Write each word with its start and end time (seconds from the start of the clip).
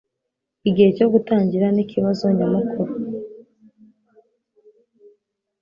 Igihe 0.69 0.89
cyo 0.97 1.07
gutangira 1.13 1.67
nikibazo 1.75 2.25
nyamukuru. 2.37 2.93